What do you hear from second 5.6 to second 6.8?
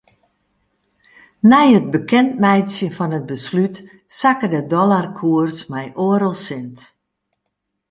mei oardel sint.